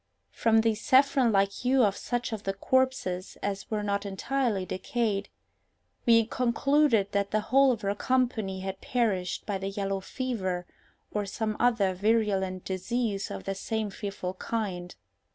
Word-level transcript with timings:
From 0.31 0.61
the 0.61 0.73
saffron 0.73 1.31
like 1.31 1.51
hue 1.51 1.83
of 1.83 1.95
such 1.95 2.31
of 2.33 2.41
the 2.41 2.53
corpses 2.55 3.37
as 3.43 3.69
were 3.69 3.83
not 3.83 4.03
entirely 4.03 4.65
decayed, 4.65 5.29
we 6.07 6.25
concluded 6.25 7.11
that 7.11 7.29
the 7.29 7.41
whole 7.53 7.71
of 7.71 7.81
her 7.83 7.93
company 7.93 8.61
had 8.61 8.81
perished 8.81 9.45
by 9.45 9.59
the 9.59 9.69
yellow 9.69 9.99
fever, 9.99 10.65
or 11.11 11.27
some 11.27 11.55
other 11.59 11.93
virulent 11.93 12.65
disease 12.65 13.29
of 13.29 13.43
the 13.43 13.53
same 13.53 13.91
fearful 13.91 14.33
kind. 14.33 14.95